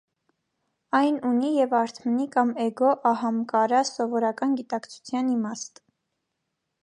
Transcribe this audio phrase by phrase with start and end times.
[0.99, 5.81] Այն ունի և արթմնի կամ էգո (ահամկարա) սովորական գիտակցության իմաստ։